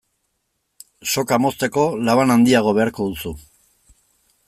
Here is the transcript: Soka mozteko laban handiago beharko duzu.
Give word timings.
Soka 1.17 1.39
mozteko 1.45 1.83
laban 2.09 2.35
handiago 2.37 2.77
beharko 2.79 3.11
duzu. 3.15 3.39